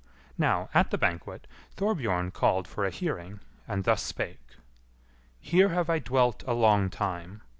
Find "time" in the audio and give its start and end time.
6.89-7.43